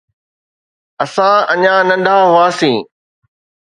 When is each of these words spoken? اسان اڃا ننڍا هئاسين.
اسان 1.03 1.35
اڃا 1.53 1.75
ننڍا 1.87 2.15
هئاسين. 2.33 2.77